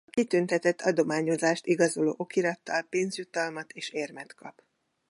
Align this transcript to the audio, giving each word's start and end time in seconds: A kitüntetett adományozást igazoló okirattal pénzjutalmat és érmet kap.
A 0.05 0.09
kitüntetett 0.11 0.81
adományozást 0.81 1.65
igazoló 1.65 2.13
okirattal 2.17 2.81
pénzjutalmat 2.89 3.71
és 3.71 3.89
érmet 3.89 4.35
kap. 4.35 4.63